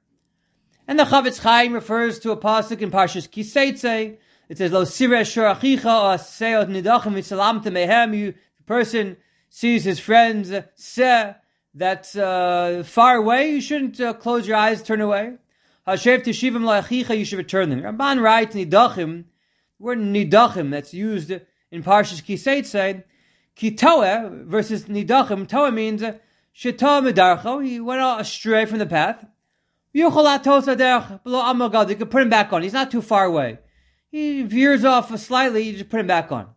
And 0.87 0.99
the 0.99 1.03
Chafetz 1.03 1.39
Chaim 1.39 1.73
refers 1.73 2.19
to 2.19 2.31
a 2.31 2.37
pasuk 2.37 2.81
in 2.81 2.91
Parshas 2.91 3.29
Kiseitze. 3.29 4.17
It 4.49 4.57
says, 4.57 4.71
"Lo 4.71 4.83
sire 4.83 5.21
shorachicha 5.21 5.85
or 5.85 6.17
seot 6.17 6.67
nidachim 6.69 7.13
v'salamta 7.13 7.65
mehem." 7.65 8.11
The 8.11 8.63
person 8.65 9.17
sees 9.49 9.83
his 9.83 9.99
friends 9.99 10.51
se 10.75 11.35
that's 11.73 12.15
uh, 12.15 12.83
far 12.85 13.15
away. 13.15 13.51
You 13.51 13.61
shouldn't 13.61 14.01
uh, 14.01 14.13
close 14.13 14.47
your 14.47 14.57
eyes, 14.57 14.83
turn 14.83 15.01
away. 15.01 15.35
Hashev 15.87 16.23
teshivim 16.23 16.63
la'achicha. 16.63 17.17
You 17.17 17.25
should 17.25 17.37
return 17.37 17.69
them. 17.69 17.81
Ramban 17.81 18.21
writes 18.21 18.55
nidachim. 18.55 19.25
The 19.77 19.83
word 19.83 19.99
nidachim 19.99 20.71
that's 20.71 20.93
used 20.93 21.31
in 21.31 21.83
Parshas 21.83 22.21
Kiseitze. 22.21 23.03
Kitoe 23.55 24.45
versus 24.45 24.85
nidachim. 24.85 25.47
Toa 25.47 25.71
means 25.71 26.01
shita 26.01 26.19
medarcho. 27.01 27.65
He 27.65 27.79
went 27.79 28.01
astray 28.01 28.65
from 28.65 28.79
the 28.79 28.85
path. 28.85 29.25
You 29.93 30.09
could 30.09 32.11
put 32.11 32.21
him 32.21 32.29
back 32.29 32.53
on. 32.53 32.63
He's 32.63 32.73
not 32.73 32.91
too 32.91 33.01
far 33.01 33.25
away. 33.25 33.59
He 34.09 34.43
veers 34.43 34.85
off 34.85 35.17
slightly, 35.19 35.63
you 35.63 35.73
just 35.73 35.89
put 35.89 35.99
him 35.99 36.07
back 36.07 36.31
on. 36.31 36.47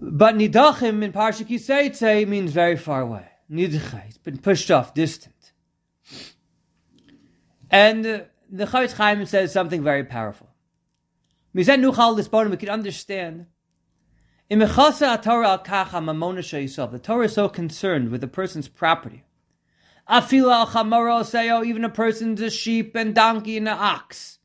But 0.00 0.34
nidachim 0.34 1.02
in 1.02 1.12
Parsha 1.12 1.46
Kiseitze 1.46 2.26
means 2.26 2.52
very 2.52 2.76
far 2.76 3.00
away. 3.00 3.26
Nidcha, 3.50 4.04
he's 4.04 4.18
been 4.18 4.38
pushed 4.38 4.70
off, 4.70 4.94
distant. 4.94 5.52
And 7.70 8.06
uh, 8.06 8.20
the 8.50 8.66
Chafetz 8.66 8.92
Chaim 8.92 9.24
says 9.26 9.52
something 9.52 9.82
very 9.82 10.04
powerful. 10.04 10.50
Mizet 11.54 11.80
nuchal 11.80 12.18
lisbonim, 12.18 12.50
we 12.50 12.56
can 12.56 12.68
understand. 12.68 13.46
The 14.50 14.66
Torah 17.02 17.24
is 17.24 17.32
so 17.32 17.48
concerned 17.48 18.10
with 18.10 18.20
the 18.20 18.28
person's 18.28 18.68
property 18.68 19.24
Afila 20.08 20.66
chamaro 20.66 21.22
sayo, 21.22 21.60
oh, 21.60 21.64
even 21.64 21.84
a 21.84 21.88
person's 21.88 22.40
a 22.40 22.50
sheep 22.50 22.94
and 22.94 23.14
donkey 23.14 23.56
and 23.56 23.68
an 23.68 23.78
ox. 23.78 24.38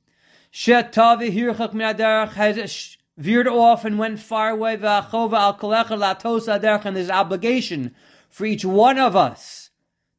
Shetavi 0.54 1.34
hirchak 1.34 1.74
minaderach 1.74 2.34
has 2.34 2.98
veered 3.18 3.48
off 3.48 3.84
and 3.84 4.00
went 4.00 4.20
far 4.20 4.51
away. 4.51 4.78
V'achova 4.78 5.38
al 5.38 5.58
kolecha 5.58 5.98
latosa 5.98 6.62
derech, 6.62 6.86
and 6.86 6.96
there's 6.96 7.10
obligation 7.10 7.94
for 8.30 8.46
each 8.46 8.63
one 8.63 8.98
of 8.98 9.16
us 9.16 9.70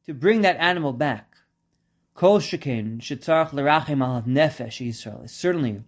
to 0.05 0.13
bring 0.13 0.41
that 0.41 0.57
animal 0.57 0.93
back. 0.93 1.37
Kol 2.13 2.39
shekin 2.39 2.99
shetzarach 2.99 3.49
lerachim 3.49 4.03
al 4.03 4.21
nefesh 4.21 4.87
Yisrael. 4.87 5.27
Certainly, 5.27 5.81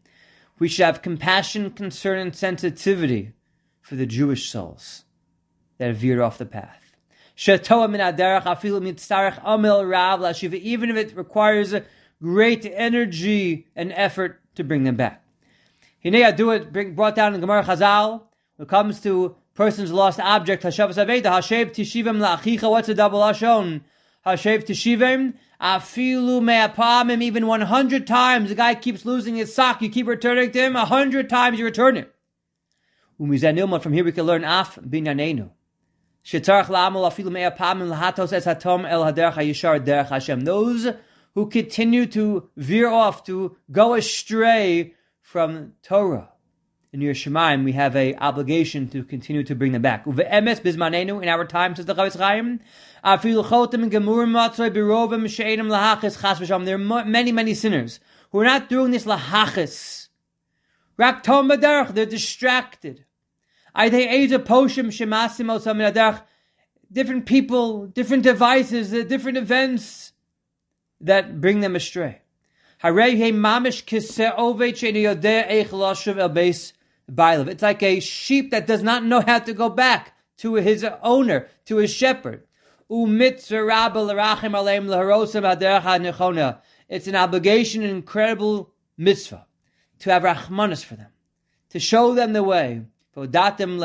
we 0.57 0.67
should 0.67 0.86
have 0.86 1.03
compassion, 1.03 1.69
concern, 1.69 2.17
and 2.17 2.36
sensitivity 2.36 3.33
for 3.81 3.95
the 3.95 4.07
Jewish 4.07 4.50
souls 4.50 5.03
that 5.77 5.88
have 5.88 5.98
veered 5.98 6.19
off 6.19 6.39
the 6.39 6.45
path. 6.45 6.82
Even 7.35 7.65
if 10.89 10.97
it 10.97 11.15
requires 11.15 11.73
great 12.21 12.65
energy 12.65 13.67
and 13.75 13.91
effort 13.93 14.39
to 14.55 14.63
bring 14.63 14.83
them 14.83 14.95
back. 14.95 15.23
Hinei 16.05 16.35
do 16.35 16.51
it 16.51 16.95
brought 16.95 17.15
down 17.15 17.33
in 17.33 17.41
Gemara 17.41 17.63
Chazal. 17.63 18.21
When 18.55 18.67
it 18.67 18.69
comes 18.69 18.99
to 19.01 19.35
person's 19.55 19.91
lost 19.91 20.19
object, 20.19 20.63
Hashav 20.63 20.87
what's 22.69 22.87
the 22.87 22.93
double 22.93 23.19
Hashon? 23.21 23.81
Hashev 24.25 24.63
Tishivim, 24.65 25.33
Afilu 25.59 26.41
Me'apamim, 26.41 27.21
even 27.21 27.47
100 27.47 28.07
times, 28.07 28.49
the 28.49 28.55
guy 28.55 28.73
keeps 28.75 29.05
losing 29.05 29.35
his 29.35 29.53
sock, 29.53 29.81
you 29.81 29.89
keep 29.89 30.07
returning 30.07 30.51
to 30.51 30.59
him, 30.59 30.73
100 30.75 31.29
times 31.29 31.59
you 31.59 31.65
return 31.65 31.97
it. 31.97 32.13
From 33.17 33.31
here 33.93 34.03
we 34.03 34.11
can 34.11 34.25
learn 34.25 34.43
Af 34.43 34.75
Binyanenu. 34.75 35.49
Those 36.25 36.41
who 41.35 41.49
continue 41.49 42.05
to 42.05 42.49
veer 42.55 42.87
off, 42.87 43.23
to 43.25 43.57
go 43.71 43.93
astray 43.95 44.93
from 45.19 45.73
Torah. 45.81 46.29
In 46.93 47.01
your 47.01 47.13
Yerushalayim, 47.15 47.63
we 47.65 47.71
have 47.71 47.95
a 47.95 48.15
obligation 48.15 48.87
to 48.89 49.03
continue 49.03 49.43
to 49.43 49.55
bring 49.55 49.71
them 49.71 49.81
back. 49.81 50.05
In 50.05 50.17
our 50.17 51.45
time, 51.45 51.75
says 51.75 51.87
the 51.87 51.95
Chafetz 51.95 52.19
Chaim, 52.19 52.59
afilu 53.03 53.43
chotem 53.43 53.89
gemur 53.89 54.27
matzoi 54.27 54.69
birovim 54.69 55.27
she'enim 55.27 55.67
lahachis 55.69 56.21
chas 56.21 56.39
v'sham. 56.39 56.65
There 56.65 56.75
are 56.75 57.05
many, 57.05 57.31
many 57.31 57.55
sinners 57.55 57.99
who 58.31 58.39
are 58.39 58.45
not 58.45 58.69
doing 58.69 58.91
this 58.91 59.05
lahachis. 59.05 60.09
They're 60.97 62.05
distracted 62.05 63.05
different 66.93 67.25
people, 67.25 67.87
different 67.87 68.23
devices, 68.23 68.91
different 69.07 69.37
events 69.37 70.13
that 71.01 71.41
bring 71.41 71.61
them 71.61 71.75
astray. 71.75 72.21
It's 72.83 72.95
like 77.61 77.83
a 77.83 77.99
sheep 77.99 78.51
that 78.51 78.67
does 78.67 78.83
not 78.83 79.03
know 79.03 79.21
how 79.21 79.39
to 79.39 79.53
go 79.53 79.69
back 79.69 80.13
to 80.37 80.55
his 80.55 80.85
owner, 81.01 81.47
to 81.65 81.77
his 81.77 81.93
shepherd. 81.93 82.43
It's 86.89 87.07
an 87.07 87.15
obligation, 87.15 87.83
an 87.83 87.89
incredible 87.89 88.73
mitzvah, 88.97 89.47
to 89.99 90.11
have 90.11 90.23
rachmanis 90.23 90.83
for 90.83 90.95
them, 90.95 91.11
to 91.69 91.79
show 91.79 92.13
them 92.13 92.33
the 92.33 92.43
way. 92.43 92.81
Yeshem 93.15 93.77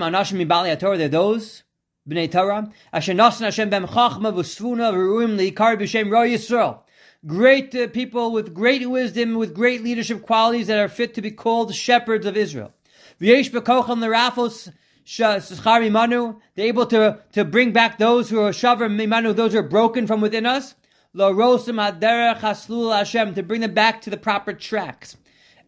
anashim 0.00 0.44
mibali 0.44 0.78
Torah, 0.78 0.98
they're 0.98 1.08
those 1.08 1.62
b'nei 2.08 2.30
Torah. 2.30 2.70
Asher 2.92 3.14
Hashem 3.14 3.70
bem 3.70 3.86
chachma 3.86 4.32
v'sfuna 4.32 4.92
v'ruim 4.92 5.38
liikar 5.38 5.78
b'shem 5.78 6.10
ro 6.10 6.20
Yisrael. 6.20 6.80
Great 7.24 7.74
uh, 7.74 7.86
people 7.88 8.32
with 8.32 8.52
great 8.52 8.88
wisdom, 8.88 9.34
with 9.34 9.54
great 9.54 9.84
leadership 9.84 10.22
qualities 10.22 10.66
that 10.66 10.78
are 10.78 10.88
fit 10.88 11.14
to 11.14 11.22
be 11.22 11.30
called 11.30 11.74
shepherds 11.74 12.26
of 12.26 12.36
Israel. 12.36 12.72
V'yesh 13.20 13.50
b'kocham 13.50 14.00
l'rafos 14.00 14.72
schar 15.06 15.92
manu. 15.92 16.40
They're 16.56 16.66
able 16.66 16.86
to, 16.86 17.20
to 17.32 17.44
bring 17.44 17.72
back 17.72 17.98
those 17.98 18.30
who 18.30 18.40
are 18.40 18.50
shavar 18.50 18.90
mimanu, 18.90 19.36
those 19.36 19.52
who 19.52 19.58
are 19.58 19.62
broken 19.62 20.08
from 20.08 20.20
within 20.20 20.46
us. 20.46 20.74
Lo 21.12 21.32
rosim 21.32 21.78
aderech 21.78 22.40
haslul 22.40 22.96
Hashem, 22.96 23.34
to 23.34 23.44
bring 23.44 23.60
them 23.60 23.74
back 23.74 24.00
to 24.02 24.10
the 24.10 24.16
proper 24.16 24.52
tracks. 24.52 25.16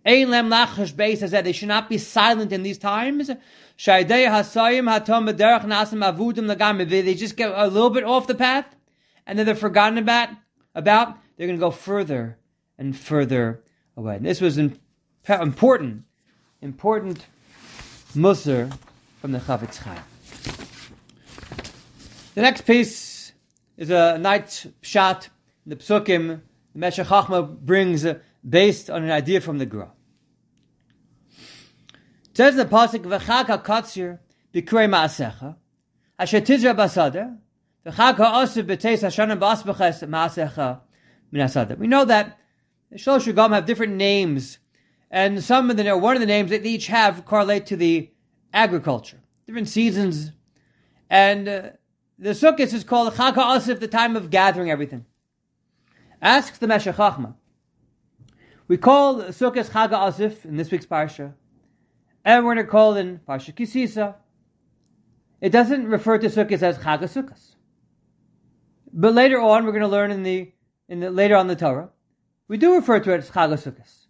Ein 0.04 0.30
lem 0.30 0.48
lachash 0.50 1.18
says 1.18 1.30
that 1.30 1.44
they 1.44 1.52
should 1.52 1.68
not 1.68 1.88
be 1.88 1.98
silent 1.98 2.52
in 2.52 2.62
these 2.62 2.78
times. 2.78 3.30
Shaydei 3.78 4.26
hasayim 4.28 4.90
hatom 4.90 5.30
b'derech 5.30 5.64
nasim 5.64 6.02
avudim 6.02 6.52
lagam. 6.52 6.88
They 6.88 7.14
just 7.14 7.36
get 7.36 7.52
a 7.54 7.66
little 7.68 7.90
bit 7.90 8.04
off 8.04 8.26
the 8.26 8.34
path, 8.34 8.66
and 9.26 9.38
then 9.38 9.46
they're 9.46 9.54
forgotten 9.54 9.98
about. 9.98 10.30
About 10.74 11.18
they're 11.36 11.46
going 11.46 11.58
to 11.58 11.60
go 11.60 11.70
further 11.70 12.38
and 12.78 12.96
further 12.96 13.62
away. 13.94 14.16
And 14.16 14.24
this 14.24 14.40
was 14.40 14.56
important, 14.58 16.04
important 16.62 17.26
musr 18.16 18.74
from 19.20 19.32
the 19.32 19.38
Chafetz 19.38 19.76
Chaim. 19.76 20.00
The 22.34 22.40
next 22.40 22.62
piece 22.62 23.32
is 23.76 23.90
a 23.90 24.16
night 24.16 24.64
shot 24.80 25.28
in 25.66 25.70
the 25.70 25.76
Psukim. 25.76 26.40
The 26.72 26.78
Meshech 26.78 27.06
Chachma 27.06 27.46
brings 27.46 28.06
based 28.48 28.90
on 28.90 29.04
an 29.04 29.10
idea 29.10 29.40
from 29.40 29.58
the 29.58 29.66
Gra. 29.66 29.90
It 32.30 32.36
says 32.36 32.56
the 32.56 32.64
pasuk 32.64 33.02
v'chag 33.04 33.46
hakatzir 33.46 34.18
b'kurei 34.54 34.88
ma'asecha 34.88 35.56
asher 36.18 36.40
tizra 36.40 36.74
basada 36.74 37.38
v'chag 37.86 38.16
ha'osiv 38.16 38.64
b'teis 38.64 39.02
hashanim 39.02 39.38
b'asbeches 39.38 40.08
ma'asecha 40.08 40.80
minasada. 41.32 41.78
We 41.78 41.86
know 41.86 42.04
that 42.04 42.38
the 42.90 42.98
Shlosh 42.98 43.34
Gam 43.34 43.52
have 43.52 43.66
different 43.66 43.94
names, 43.94 44.58
and 45.10 45.42
some 45.42 45.70
of 45.70 45.76
the 45.76 45.96
one 45.96 46.16
of 46.16 46.20
the 46.20 46.26
names 46.26 46.50
that 46.50 46.62
they 46.62 46.70
each 46.70 46.88
have 46.88 47.24
correlate 47.24 47.66
to 47.66 47.76
the 47.76 48.10
agriculture, 48.52 49.20
different 49.46 49.68
seasons, 49.68 50.32
and 51.08 51.48
uh, 51.48 51.62
the 52.18 52.30
Sukkot 52.30 52.72
is 52.72 52.84
called 52.84 53.12
Chag 53.14 53.34
Ha'osif, 53.34 53.80
the 53.80 53.88
time 53.88 54.16
of 54.16 54.30
gathering 54.30 54.70
everything. 54.70 55.06
Asks 56.20 56.58
the 56.58 56.66
Meshech 56.66 56.96
Chachma. 56.96 57.34
We 58.72 58.78
call 58.78 59.16
Sukkot 59.24 59.68
Chag 59.68 59.90
Ha'osif 59.90 60.46
in 60.46 60.56
this 60.56 60.70
week's 60.70 60.86
parsha 60.86 61.34
and 62.24 62.42
we're 62.42 62.54
going 62.54 62.64
to 62.64 62.70
call 62.70 62.96
in 62.96 63.20
Parsha 63.28 63.54
Kisisa. 63.54 64.14
It 65.42 65.50
doesn't 65.50 65.88
refer 65.88 66.16
to 66.16 66.28
Sukkot 66.28 66.62
as 66.62 66.78
Chag 66.78 67.00
Sukkot. 67.00 67.54
But 68.90 69.12
later 69.12 69.38
on, 69.38 69.66
we're 69.66 69.72
going 69.72 69.82
to 69.82 69.88
learn 69.88 70.10
in 70.10 70.22
the, 70.22 70.52
in 70.88 71.00
the 71.00 71.10
later 71.10 71.36
on 71.36 71.48
the 71.48 71.54
Torah, 71.54 71.90
we 72.48 72.56
do 72.56 72.74
refer 72.74 72.98
to 72.98 73.12
it 73.12 73.18
as 73.18 73.30
Chag 73.30 73.50
Sukkot. 73.50 74.06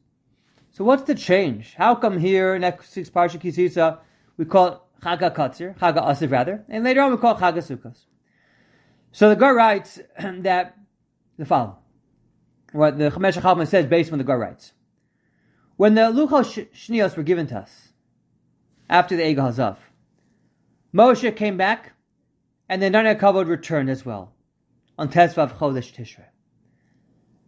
So 0.70 0.84
what's 0.84 1.02
the 1.02 1.16
change? 1.16 1.74
How 1.74 1.96
come 1.96 2.16
here, 2.16 2.56
next 2.56 2.94
week's 2.94 3.10
Parsha 3.10 3.42
Kisisa, 3.42 3.98
we 4.36 4.44
call 4.44 4.68
it 4.68 4.78
Chag 5.02 5.34
Katzir, 5.34 5.76
Chag 5.76 6.30
rather, 6.30 6.64
and 6.68 6.84
later 6.84 7.00
on 7.02 7.10
we 7.10 7.16
call 7.16 7.36
it 7.36 7.40
Chag. 7.40 7.96
So 9.10 9.28
the 9.28 9.34
Gar 9.34 9.56
writes 9.56 9.98
that 10.20 10.78
the 11.36 11.46
following, 11.46 11.81
what 12.72 12.98
the 12.98 13.10
Chamesh 13.10 13.40
Chalman 13.40 13.68
says 13.68 13.86
based 13.86 14.12
on 14.12 14.18
the 14.18 14.24
Gar 14.24 14.38
writes. 14.38 14.72
When 15.76 15.94
the 15.94 16.02
Luchos 16.02 16.68
Shnios 16.74 17.16
were 17.16 17.22
given 17.22 17.46
to 17.48 17.58
us, 17.58 17.92
after 18.92 19.16
the 19.16 19.22
Egel 19.22 19.50
Hazav. 19.50 19.76
Moshe 20.94 21.34
came 21.34 21.56
back, 21.56 21.94
and 22.68 22.82
the 22.82 22.90
Nana 22.90 23.14
Kavod 23.14 23.48
returned 23.48 23.88
as 23.88 24.04
well. 24.04 24.34
on 24.98 25.08
Tesvav 25.08 25.56
Chodesh 25.56 25.94
Tishrei. 25.94 26.26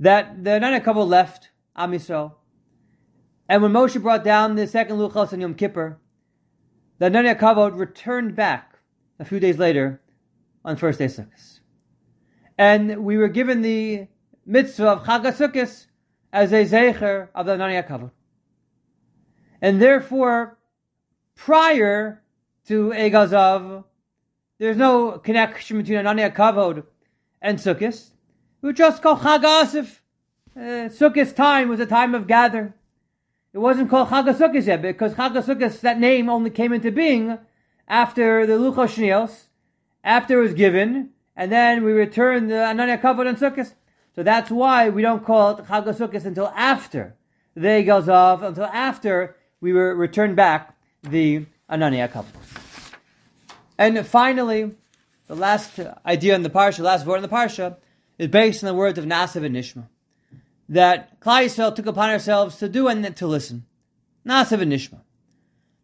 That 0.00 0.42
the 0.42 0.58
Nana 0.58 0.80
couple 0.80 1.06
left 1.06 1.50
Am 1.76 1.92
and 1.92 3.62
when 3.62 3.72
Moshe 3.72 4.00
brought 4.00 4.24
down 4.24 4.54
the 4.54 4.66
second 4.66 4.96
Luchos 4.96 5.34
on 5.34 5.40
Yom 5.40 5.54
Kippur, 5.54 5.98
the 6.98 7.10
Nana 7.10 7.34
Kavod 7.34 7.78
returned 7.78 8.34
back 8.34 8.78
a 9.18 9.24
few 9.24 9.38
days 9.38 9.58
later 9.58 10.00
on 10.64 10.76
first 10.76 10.98
day 10.98 11.06
Sukkot. 11.06 11.60
And 12.56 13.04
we 13.04 13.18
were 13.18 13.28
given 13.28 13.60
the 13.60 14.06
mitzvah 14.46 14.88
of 14.88 15.04
Chag 15.04 15.24
HaSukkos 15.24 15.86
as 16.32 16.52
a 16.52 16.64
Zecher 16.64 17.28
of 17.34 17.46
the 17.46 17.56
Nani 17.56 17.80
Kavod. 17.82 18.10
And 19.60 19.80
therefore, 19.80 20.58
prior 21.34 22.22
to 22.66 22.90
Egazav, 22.90 23.84
there's 24.58 24.76
no 24.76 25.18
connection 25.18 25.78
between 25.78 25.98
Anania 25.98 26.34
Kavod 26.34 26.84
and 27.40 27.58
Sukkot. 27.58 28.10
We 28.60 28.72
just 28.72 29.02
call 29.02 29.18
Chag 29.18 29.42
Asif. 29.42 30.00
Uh, 30.56 31.32
time 31.32 31.68
was 31.68 31.80
a 31.80 31.86
time 31.86 32.14
of 32.14 32.26
gathering. 32.26 32.74
It 33.52 33.58
wasn't 33.58 33.90
called 33.90 34.08
Chag 34.08 34.66
yet 34.66 34.82
because 34.82 35.14
Chag 35.14 35.80
that 35.80 35.98
name 35.98 36.28
only 36.28 36.50
came 36.50 36.72
into 36.72 36.90
being 36.90 37.38
after 37.86 38.46
the 38.46 38.54
Luchos 38.54 39.44
after 40.02 40.38
it 40.38 40.42
was 40.42 40.54
given, 40.54 41.10
and 41.36 41.50
then 41.50 41.84
we 41.84 41.92
returned 41.92 42.50
the 42.50 42.54
Anania 42.54 43.00
Kavod 43.00 43.28
and 43.28 43.38
Sukkot. 43.38 43.74
So 44.14 44.22
that's 44.22 44.50
why 44.50 44.90
we 44.90 45.02
don't 45.02 45.24
call 45.24 45.58
it 45.58 45.64
Chag 45.64 45.84
Sukkot 45.84 46.24
until 46.24 46.48
after 46.54 47.16
the 47.54 47.68
Egazav, 47.68 48.42
until 48.42 48.64
after 48.64 49.36
we 49.60 49.72
were 49.72 49.94
returned 49.94 50.36
back 50.36 50.76
the 51.02 51.46
Anania 51.70 52.08
Kavod. 52.10 52.26
And 53.76 54.06
finally, 54.06 54.72
the 55.26 55.34
last 55.34 55.80
idea 56.06 56.34
in 56.34 56.42
the 56.42 56.50
parsha, 56.50 56.78
the 56.78 56.82
last 56.84 57.06
word 57.06 57.16
in 57.16 57.22
the 57.22 57.28
parsha, 57.28 57.76
is 58.18 58.28
based 58.28 58.62
on 58.62 58.68
the 58.68 58.74
words 58.74 58.98
of 58.98 59.04
Nasav 59.04 59.44
and 59.44 59.56
Nishma. 59.56 59.88
That 60.68 61.20
Yisrael 61.20 61.74
took 61.74 61.86
upon 61.86 62.10
ourselves 62.10 62.56
to 62.58 62.68
do 62.68 62.88
and 62.88 63.16
to 63.16 63.26
listen. 63.26 63.66
Nasav 64.26 64.60
and 64.60 64.72
Nishma. 64.72 65.00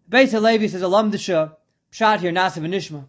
Beis 0.09 0.41
Levi 0.41 0.67
says, 0.69 0.83
Alam 0.83 1.11
Disha, 1.11 1.57
Pshat 1.93 2.21
here, 2.21 2.33
Nasav 2.33 2.65
and 2.65 2.75
Nishma. 2.75 3.07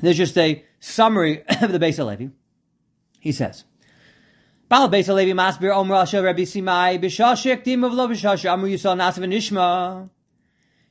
There's 0.00 0.16
just 0.16 0.38
a 0.38 0.64
summary 0.80 1.42
of 1.62 1.72
the 1.72 1.78
Beis 1.78 2.04
Levi. 2.04 2.28
He 3.18 3.32
says, 3.32 3.64
Bal 4.72 4.88
Masbir 4.88 6.24
Rabbi 6.24 6.42
Simai 6.44 6.98
B'shashik 6.98 7.62
Dimu 7.62 7.90
V'lo 7.90 8.08
B'shashik 8.08 8.50
Amru 8.50 8.70
Yisrael 8.70 8.96
Nasav 8.96 9.22
Nishma. 9.28 10.08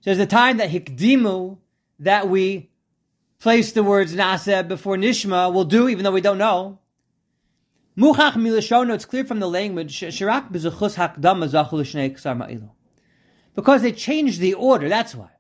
Says 0.01 0.19
the 0.19 0.27
time 0.27 0.57
that 0.57 0.69
Hikdimu 0.69 1.57
that 1.97 2.29
we 2.29 2.69
place 3.39 3.71
the 3.71 3.81
words 3.81 4.13
Naseh 4.13 4.67
before 4.67 4.97
Nishma 4.97 5.51
will 5.51 5.63
do, 5.63 5.89
even 5.89 6.03
though 6.03 6.11
we 6.11 6.21
don't 6.21 6.38
know. 6.38 6.77
Muchach 7.97 8.33
milashono, 8.33 8.93
it's 8.93 9.05
clear 9.05 9.25
from 9.25 9.39
the 9.39 9.50
language, 9.50 10.00
shirak 10.00 10.51
b'zuchus 10.51 10.95
hakdama 10.95 11.50
zachul 11.50 12.38
ma'ilu. 12.38 12.69
Because 13.55 13.81
they 13.81 13.93
changed 13.93 14.39
the 14.39 14.53
order, 14.53 14.89
that's 14.89 15.15
why. 15.15 15.31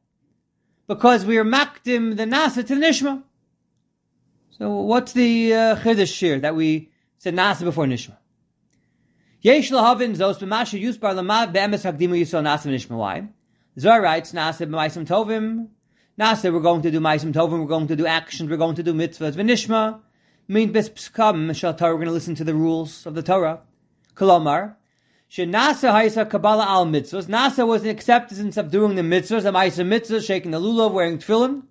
Because 0.87 1.27
we 1.27 1.37
are 1.37 1.45
makdim 1.45 2.17
the 2.17 2.23
Nasa 2.23 2.65
to 2.65 2.73
the 2.73 2.81
Nishma. 2.81 3.21
So 4.57 4.77
what's 4.77 5.13
the 5.13 5.53
uh, 5.53 5.75
chiddush 5.75 6.17
here 6.17 6.39
that 6.39 6.55
we 6.55 6.89
said 7.19 7.35
Nasa 7.35 7.65
before 7.65 7.85
Nishma? 7.85 8.17
Yesh 9.41 9.71
lahavin 9.71 10.15
zos 10.15 10.39
b'masha 10.39 10.79
yus 10.79 10.97
bar 10.97 11.13
lamad 11.13 11.51
be'emes 11.51 11.83
hakdimu 11.83 12.19
yisrael 12.19 12.43
Nasa 12.43 12.67
Nishma. 12.69 13.29
Zohar 13.79 14.01
writes 14.01 14.33
Nasa 14.33 14.67
b'maisim 14.67 15.05
tovim 15.07 15.67
Nasa, 16.19 16.53
we're 16.53 16.59
going 16.59 16.83
to 16.83 16.91
do 16.91 16.99
Maisim 16.99 17.33
Tovim, 17.33 17.61
we're 17.61 17.65
going 17.65 17.87
to 17.87 17.95
do 17.95 18.05
actions, 18.05 18.47
we're 18.47 18.57
going 18.57 18.75
to 18.75 18.83
do 18.83 18.93
mitzvahs. 18.93 19.31
V'nishma, 19.31 19.99
mean 20.47 20.71
bis 20.71 20.89
pskam, 20.89 21.57
Torah, 21.77 21.93
we're 21.93 21.97
going 21.97 22.07
to 22.07 22.13
listen 22.13 22.35
to 22.35 22.43
the 22.43 22.53
rules 22.53 23.07
of 23.07 23.15
the 23.15 23.23
Torah. 23.23 23.61
Kolomar, 24.15 24.75
Nasa 25.31 25.91
haisa 25.91 26.29
Kabbalah 26.29 26.65
al 26.65 26.85
mitzvahs. 26.85 27.25
Nasa 27.25 27.65
was 27.65 27.83
an 27.83 27.89
acceptance 27.89 28.57
of 28.57 28.69
doing 28.69 28.95
the 28.95 29.01
mitzvahs, 29.01 29.41
the 29.43 29.51
Maisim 29.51 29.87
mitzvahs, 29.87 30.27
shaking 30.27 30.51
the 30.51 30.59
lulav, 30.59 30.91
wearing 30.91 31.17
tefillin. 31.17 31.63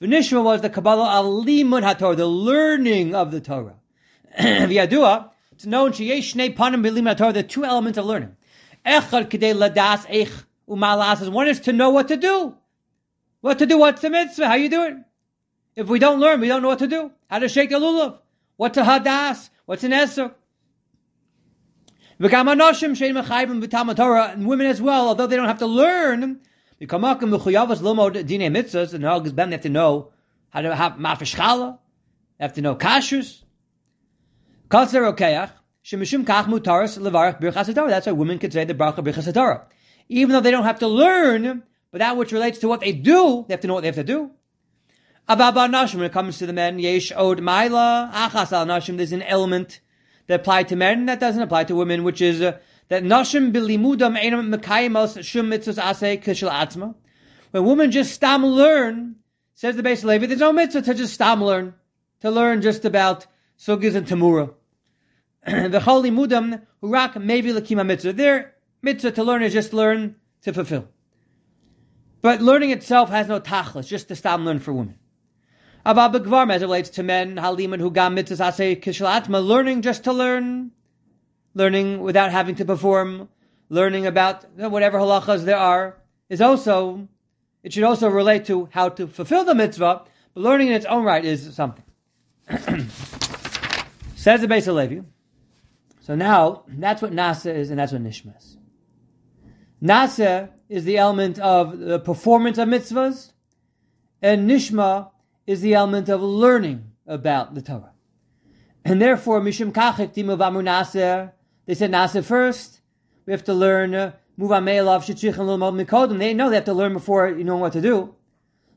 V'nishma 0.00 0.44
was 0.44 0.60
the 0.60 0.70
Kabbalah 0.70 1.10
al 1.10 1.44
limud 1.44 1.82
haTorah, 1.82 2.16
the 2.16 2.26
learning 2.26 3.14
of 3.14 3.32
the 3.32 3.40
Torah. 3.40 3.74
V'yadua, 4.38 5.29
it's 5.60 5.66
known 5.66 5.92
sheyesh 5.92 6.32
shnei 6.32 6.56
panim 6.56 6.82
b'limud 6.82 7.16
haTorah, 7.16 7.34
the 7.34 7.42
two 7.42 7.66
elements 7.66 7.98
of 7.98 8.06
learning. 8.06 8.34
One 10.64 11.48
is 11.48 11.60
to 11.60 11.74
know 11.74 11.90
what 11.90 12.08
to 12.08 12.16
do. 12.16 12.54
What 13.42 13.58
to 13.58 13.66
do? 13.66 13.76
What's 13.76 14.00
the 14.00 14.08
mitzvah? 14.08 14.48
How 14.48 14.54
you 14.54 14.70
do 14.70 14.84
it? 14.84 14.94
If 15.76 15.88
we 15.88 15.98
don't 15.98 16.18
learn, 16.18 16.40
we 16.40 16.48
don't 16.48 16.62
know 16.62 16.68
what 16.68 16.78
to 16.78 16.86
do. 16.86 17.10
How 17.28 17.40
to 17.40 17.48
shake 17.50 17.68
the 17.68 17.76
lulav? 17.76 18.20
What's 18.56 18.78
a 18.78 18.84
hadas? 18.84 19.50
What's 19.66 19.84
an 19.84 19.90
esrog? 19.90 20.32
And 24.32 24.46
women 24.46 24.66
as 24.66 24.80
well, 24.80 25.08
although 25.08 25.26
they 25.26 25.36
don't 25.36 25.46
have 25.46 25.58
to 25.58 25.66
learn, 25.66 26.40
they 26.78 26.86
have 26.86 27.20
to 29.60 29.68
know 29.68 30.12
how 30.48 30.62
to 30.62 30.74
have 30.74 30.94
mafesh 30.94 31.78
they 32.38 32.44
have 32.44 32.54
to 32.54 32.62
know 32.62 32.76
kashrus. 32.76 33.42
That's 34.70 34.92
why 34.92 35.00
women 38.12 38.38
could 38.38 38.52
say 38.52 38.64
the 38.64 38.74
bracha 38.74 38.98
birchas 38.98 39.64
Even 40.08 40.32
though 40.32 40.40
they 40.40 40.50
don't 40.50 40.64
have 40.64 40.78
to 40.78 40.86
learn, 40.86 41.62
but 41.90 41.98
that 41.98 42.16
which 42.16 42.32
relates 42.32 42.58
to 42.60 42.68
what 42.68 42.80
they 42.80 42.92
do, 42.92 43.44
they 43.48 43.54
have 43.54 43.60
to 43.60 43.66
know 43.66 43.74
what 43.74 43.80
they 43.80 43.88
have 43.88 43.96
to 43.96 44.04
do. 44.04 44.30
Ababa 45.28 45.68
Nashim, 45.68 45.96
when 45.96 46.04
it 46.04 46.12
comes 46.12 46.38
to 46.38 46.46
the 46.46 46.52
men, 46.52 46.78
Yesh 46.78 47.12
Od 47.12 47.40
Maila, 47.40 48.12
Achas 48.12 48.52
al 48.52 48.66
Nashim, 48.66 48.96
there's 48.96 49.12
an 49.12 49.22
element 49.22 49.80
that 50.26 50.40
applies 50.40 50.66
to 50.66 50.76
men 50.76 51.06
that 51.06 51.20
doesn't 51.20 51.42
apply 51.42 51.64
to 51.64 51.74
women, 51.74 52.04
which 52.04 52.20
is 52.20 52.40
uh, 52.40 52.58
that 52.88 53.02
Nashim 53.02 53.52
bilimudam 53.52 54.20
einam 54.20 54.54
mekayimos 54.54 55.24
shum 55.24 55.50
mitzvahs 55.50 55.78
asay 55.78 56.22
kishal 56.22 56.50
atzma. 56.50 56.94
When 57.52 57.64
women 57.64 57.90
just 57.90 58.12
stam 58.12 58.44
learn, 58.44 59.16
says 59.54 59.76
the 59.76 59.82
base 59.82 60.04
Levi, 60.04 60.26
there's 60.26 60.40
no 60.40 60.52
mitzvah 60.52 60.82
to 60.82 60.94
just 60.94 61.14
stam 61.14 61.42
learn, 61.42 61.74
to 62.20 62.30
learn 62.30 62.62
just 62.62 62.84
about 62.84 63.26
sugis 63.58 63.94
and 63.94 64.06
tamura. 64.06 64.54
the 65.46 65.80
holy 65.80 66.10
mudam 66.10 66.62
hurak 66.82 67.22
maybe 67.22 67.52
lakima 67.52 67.84
mitzvah. 67.86 68.12
Their 68.12 68.54
mitzvah 68.82 69.12
to 69.12 69.24
learn 69.24 69.42
is 69.42 69.52
just 69.52 69.72
learn 69.72 70.16
to 70.42 70.52
fulfill. 70.52 70.88
But 72.22 72.42
learning 72.42 72.70
itself 72.70 73.08
has 73.10 73.28
no 73.28 73.40
tachlis, 73.40 73.86
just 73.86 74.08
to 74.08 74.16
stop 74.16 74.40
learn 74.40 74.58
for 74.58 74.72
women. 74.72 74.96
Abba 75.86 76.18
Begvarm, 76.18 76.52
as 76.52 76.60
it 76.60 76.66
relates 76.66 76.90
to 76.90 77.02
men, 77.02 77.36
haliman 77.36 77.80
who 77.80 77.90
gam 77.90 78.16
mitzvahs 78.16 78.60
ase 78.60 78.78
kishalatma, 78.78 79.42
learning 79.44 79.80
just 79.80 80.04
to 80.04 80.12
learn, 80.12 80.72
learning 81.54 82.00
without 82.00 82.30
having 82.30 82.54
to 82.56 82.64
perform, 82.66 83.30
learning 83.70 84.06
about 84.06 84.44
whatever 84.56 84.98
halachas 84.98 85.44
there 85.44 85.56
are, 85.56 85.96
is 86.28 86.42
also, 86.42 87.08
it 87.62 87.72
should 87.72 87.84
also 87.84 88.08
relate 88.08 88.44
to 88.44 88.68
how 88.72 88.90
to 88.90 89.06
fulfill 89.06 89.44
the 89.44 89.54
mitzvah, 89.54 90.02
but 90.34 90.40
learning 90.40 90.68
in 90.68 90.74
its 90.74 90.86
own 90.86 91.04
right 91.04 91.24
is 91.24 91.54
something. 91.54 91.84
Says 94.16 94.42
the 94.42 94.46
Beis 94.46 94.72
Levi. 94.72 95.00
So 96.00 96.14
now, 96.14 96.64
that's 96.66 97.02
what 97.02 97.12
Nasa 97.12 97.54
is, 97.54 97.70
and 97.70 97.78
that's 97.78 97.92
what 97.92 98.02
Nishma 98.02 98.36
is. 98.36 98.56
Nasa 99.82 100.50
is 100.68 100.84
the 100.84 100.98
element 100.98 101.38
of 101.38 101.78
the 101.78 101.98
performance 101.98 102.58
of 102.58 102.68
mitzvahs, 102.68 103.32
and 104.22 104.48
Nishma 104.48 105.10
is 105.46 105.60
the 105.60 105.74
element 105.74 106.08
of 106.08 106.22
learning 106.22 106.92
about 107.06 107.54
the 107.54 107.62
Torah. 107.62 107.92
And 108.84 109.00
therefore, 109.00 109.40
Mishim 109.40 109.72
Kachik 109.72 110.14
Timuvamu 110.14 110.62
Naser, 110.62 111.32
they 111.66 111.74
said 111.74 111.90
Naser 111.90 112.24
first. 112.24 112.80
We 113.26 113.32
have 113.32 113.44
to 113.44 113.54
learn 113.54 113.94
uh, 113.94 114.12
Muvameelav 114.38 115.04
Shitzich 115.04 115.38
and 115.38 115.48
Lilmod 115.48 115.84
Mikodim. 115.84 116.18
They 116.18 116.32
know 116.34 116.48
they 116.48 116.56
have 116.56 116.64
to 116.64 116.72
learn 116.72 116.94
before 116.94 117.28
you 117.28 117.44
know 117.44 117.56
what 117.56 117.74
to 117.74 117.80
do. 117.80 118.14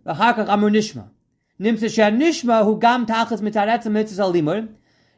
V'chakach 0.05 0.49
Amur 0.49 0.69
Nishma. 0.69 1.07
Nimse 1.59 1.93
Shah 1.93 2.09
Nishma, 2.09 2.65
who 2.65 2.77
gam 2.79 3.05
tachas 3.05 3.39
mitaretz 3.39 3.85
mitzvahs 3.85 4.19
alimur. 4.19 4.69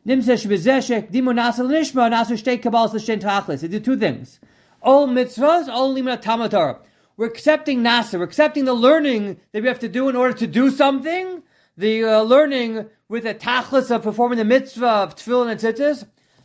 Nimse 0.07 0.33
Shbezeshek 0.33 1.11
Dimu 1.11 1.33
Naser 1.33 1.65
Nishma, 1.65 2.11
Naser 2.11 2.37
Shtei 2.37 2.61
Kabbalas 2.61 2.93
L'Shen 2.93 3.19
Tachlis. 3.19 3.61
They 3.61 3.67
do 3.67 3.79
two 3.79 3.97
things 3.97 4.39
all 4.85 5.07
mitzvahs, 5.07 5.67
all 5.67 5.91
limit 5.91 6.21
Torah. 6.21 6.79
We're 7.17 7.25
accepting 7.25 7.81
Nasa. 7.81 8.19
We're 8.19 8.25
accepting 8.25 8.65
the 8.65 8.73
learning 8.73 9.39
that 9.51 9.63
we 9.63 9.67
have 9.67 9.79
to 9.79 9.89
do 9.89 10.09
in 10.09 10.15
order 10.15 10.37
to 10.37 10.47
do 10.47 10.69
something. 10.69 11.41
The 11.75 12.03
uh, 12.03 12.21
learning 12.21 12.85
with 13.09 13.25
a 13.25 13.33
tachlis 13.33 13.89
of 13.89 14.03
performing 14.03 14.37
the 14.37 14.45
mitzvah 14.45 14.85
of 14.85 15.15
tefillin 15.15 15.49
and 15.49 15.59
tzitzis. 15.59 16.01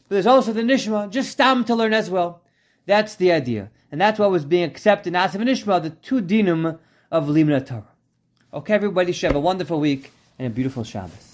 But 0.08 0.14
there's 0.14 0.26
also 0.26 0.52
the 0.52 0.62
nishma, 0.62 1.10
just 1.10 1.30
stam 1.30 1.64
to 1.66 1.74
learn 1.74 1.92
as 1.92 2.08
well. 2.08 2.42
That's 2.86 3.14
the 3.16 3.30
idea. 3.30 3.70
And 3.92 4.00
that's 4.00 4.18
what 4.18 4.30
was 4.30 4.44
being 4.44 4.64
accepted 4.64 5.12
Nasa 5.12 5.34
and 5.34 5.44
Nishma, 5.44 5.82
the 5.82 5.90
two 5.90 6.20
dinum 6.22 6.78
of 7.10 7.26
Limna 7.26 7.64
Torah. 7.64 7.84
Okay, 8.54 8.74
everybody 8.74 9.12
should 9.12 9.28
have 9.28 9.36
a 9.36 9.40
wonderful 9.40 9.78
week 9.78 10.12
and 10.38 10.46
a 10.46 10.50
beautiful 10.50 10.82
Shabbos. 10.82 11.29